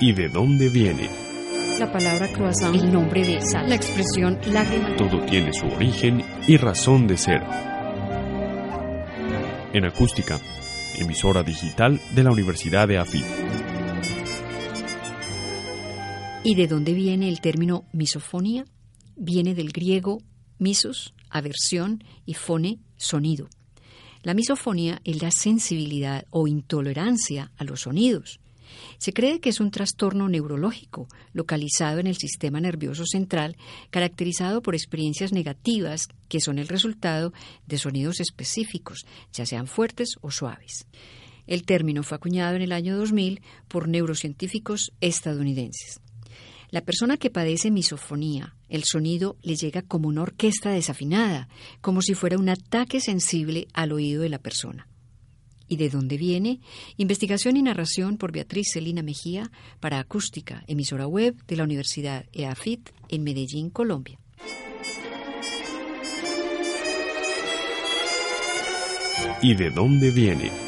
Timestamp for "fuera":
52.14-52.38